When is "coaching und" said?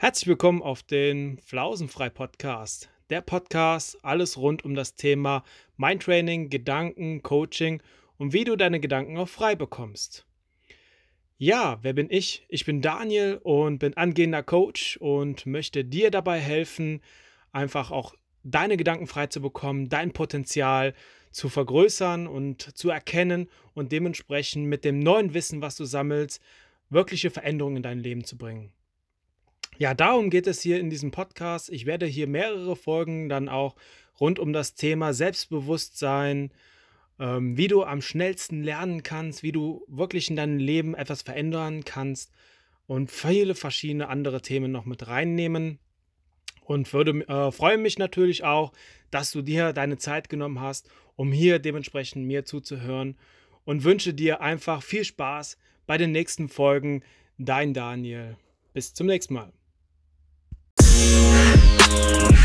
7.24-8.32